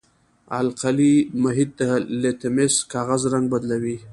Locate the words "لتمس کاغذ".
2.21-3.21